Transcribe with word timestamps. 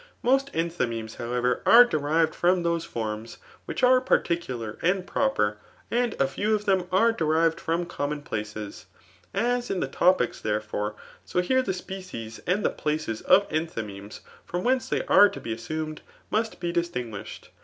Most 0.23 0.51
enthymemes, 0.53 1.17
however, 1.17 1.61
are 1.63 1.85
derived 1.85 2.33
from 2.33 2.63
those 2.63 2.85
forms 2.85 3.37
which 3.65 3.83
are 3.83 4.01
particular 4.01 4.79
and 4.81 5.05
proper; 5.05 5.59
and 5.91 6.19
a 6.19 6.25
few 6.25 6.55
of 6.55 6.65
them 6.65 6.87
are 6.91 7.11
derived 7.11 7.59
from 7.59 7.85
common 7.85 8.23
[places.] 8.23 8.87
As 9.31 9.69
in 9.69 9.79
the 9.79 9.87
Topics', 9.87 10.41
therefore, 10.41 10.95
so 11.23 11.39
here 11.39 11.61
the 11.61 11.71
species 11.71 12.39
and 12.47 12.65
the 12.65 12.71
places 12.71 13.21
of 13.21 13.45
enthy' 13.51 13.83
memeSp 13.83 14.21
from 14.43 14.63
whence 14.63 14.89
they 14.89 15.03
are 15.05 15.29
to 15.29 15.39
be 15.39 15.53
assumed, 15.53 16.01
must 16.31 16.59
be 16.59 16.71
distinguished. 16.71 17.49